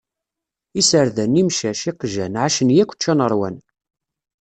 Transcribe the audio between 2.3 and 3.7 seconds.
ɛacen yakk ččan ṛwan.